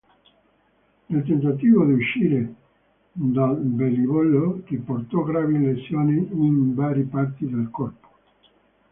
[1.05, 2.55] Nel tentativo di uscire
[3.11, 8.07] dal velivolo, riportò gravi lesioni in varie parti del corpo.